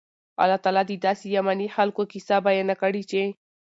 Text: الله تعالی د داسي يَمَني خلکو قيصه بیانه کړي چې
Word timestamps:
الله 0.41 0.59
تعالی 0.63 0.83
د 0.87 0.91
داسي 1.05 1.27
يَمَني 1.37 1.67
خلکو 1.75 2.01
قيصه 2.11 2.35
بیانه 2.47 2.75
کړي 2.81 3.03
چې 3.11 3.21